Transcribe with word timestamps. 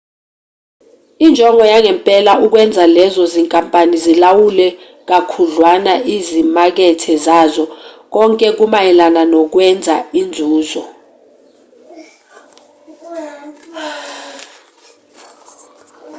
injongo 1.25 1.63
yangempela 1.71 2.31
ukwenza 2.45 2.83
lezo 2.97 3.23
zinkampani 3.33 3.95
zilawule 4.05 4.67
kakhudlwana 5.09 5.93
izimakethe 6.15 7.13
zazo 7.25 7.65
konke 8.13 8.47
kumayelana 8.57 9.21
nokwenza 9.31 9.95
inzuzo 10.19 10.83